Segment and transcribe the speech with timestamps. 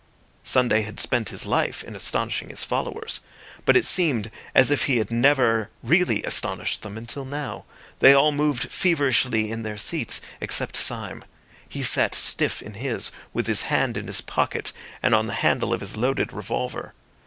[0.43, 3.19] Sunday had spent his life in astonishing his followers;
[3.65, 7.65] but it seemed as if he had never really astonished them until now.
[7.99, 11.23] They all moved feverishly in their seats, except Syme.
[11.69, 15.71] He sat stiff in his, with his hand in his pocket, and on the handle
[15.71, 16.95] of his loaded revolver.